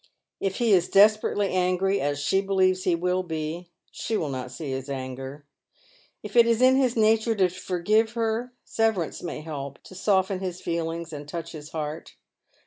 If 0.39 0.57
Iw^ 0.57 0.69
is 0.71 0.89
desperately 0.89 1.51
angry, 1.51 2.01
as 2.01 2.17
she 2.17 2.41
believes 2.41 2.85
he 2.85 2.95
will 2.95 3.21
be, 3.21 3.35
abe 3.57 3.65
288 3.91 3.91
Dead 3.91 3.91
Men's 3.91 4.01
Shoes. 4.01 4.19
will 4.19 4.29
not 4.29 4.51
see 4.51 4.71
his 4.75 4.89
anger. 4.89 5.45
If 6.23 6.35
it 6.35 6.47
is 6.47 6.59
in 6.59 6.75
his 6.77 6.95
nature 6.97 7.35
to 7.35 7.47
forgive 7.49 8.13
hcf, 8.15 8.49
severance 8.65 9.21
may 9.21 9.41
help 9.41 9.77
to 9.83 9.93
soften 9.93 10.39
his 10.39 10.59
feelings 10.59 11.13
and 11.13 11.27
touch 11.27 11.51
his 11.51 11.69
heart. 11.69 12.15